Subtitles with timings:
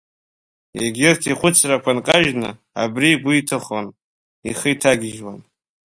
[0.83, 2.49] Егьырҭ ихәыцрақәа нкажьны,
[2.81, 3.85] абри игәы иҭыхон,
[4.49, 5.39] ихы иҭагьежьуан.